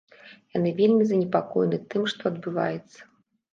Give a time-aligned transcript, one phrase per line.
[0.57, 2.99] Яны вельмі занепакоены тым, што адбываецца.